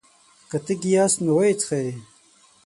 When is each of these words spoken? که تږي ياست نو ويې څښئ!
که 0.49 0.57
تږي 0.65 0.91
ياست 0.95 1.17
نو 1.25 1.33
ويې 1.37 1.53
څښئ! 1.59 1.89